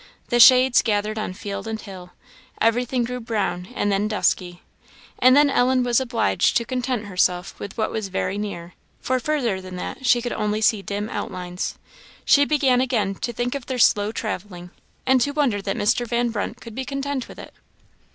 The 0.29 0.39
shades 0.39 0.81
gathered 0.81 1.19
on 1.19 1.33
field 1.33 1.67
and 1.67 1.79
hill; 1.79 2.09
everything 2.59 3.03
grew 3.03 3.19
brown, 3.19 3.67
and 3.75 3.91
then 3.91 4.07
dusky; 4.07 4.63
and 5.19 5.35
then 5.35 5.47
Ellen 5.47 5.83
was 5.83 5.99
obliged 5.99 6.57
to 6.57 6.65
content 6.65 7.05
herself 7.05 7.59
with 7.59 7.77
what 7.77 7.91
was 7.91 8.07
very 8.07 8.39
near, 8.39 8.73
for 8.99 9.19
further 9.19 9.61
than 9.61 9.75
that 9.75 10.03
she 10.07 10.19
could 10.19 10.33
only 10.33 10.59
see 10.59 10.81
dim 10.81 11.07
outlines. 11.11 11.75
She 12.25 12.45
began 12.45 12.81
again 12.81 13.13
to 13.13 13.31
think 13.31 13.53
of 13.53 13.67
their 13.67 13.77
slow 13.77 14.11
travelling, 14.11 14.71
and 15.05 15.21
to 15.21 15.33
wonder 15.33 15.61
that 15.61 15.77
Mr. 15.77 16.07
Van 16.07 16.29
Brunt 16.29 16.59
could 16.59 16.73
be 16.73 16.83
content 16.83 17.27
with 17.27 17.37
it. 17.37 17.53